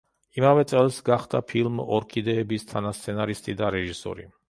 იმავე 0.39 0.63
წელს 0.71 0.97
გახდა 1.09 1.43
ფილმ 1.51 1.85
„ორქიდეების“ 1.99 2.69
თანასცენარისტი 2.75 3.61
და 3.65 3.75
რეჟისორი. 3.81 4.33